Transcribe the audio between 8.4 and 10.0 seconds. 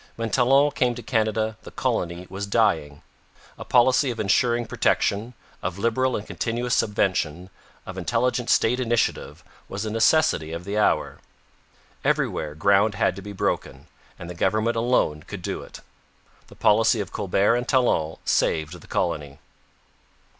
state initiative, was a